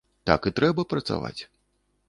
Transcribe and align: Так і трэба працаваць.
Так 0.29 0.47
і 0.51 0.53
трэба 0.59 0.87
працаваць. 0.95 1.39